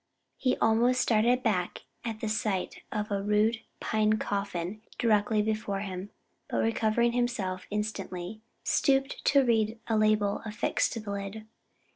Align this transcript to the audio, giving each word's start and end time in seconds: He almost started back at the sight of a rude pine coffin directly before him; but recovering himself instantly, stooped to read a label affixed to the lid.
He 0.39 0.57
almost 0.57 0.99
started 0.99 1.43
back 1.43 1.83
at 2.03 2.21
the 2.21 2.27
sight 2.27 2.81
of 2.91 3.11
a 3.11 3.21
rude 3.21 3.59
pine 3.79 4.13
coffin 4.13 4.81
directly 4.97 5.43
before 5.43 5.81
him; 5.81 6.09
but 6.49 6.57
recovering 6.57 7.11
himself 7.11 7.67
instantly, 7.69 8.41
stooped 8.63 9.23
to 9.25 9.45
read 9.45 9.77
a 9.85 9.95
label 9.95 10.41
affixed 10.43 10.93
to 10.93 10.99
the 11.01 11.11
lid. 11.11 11.45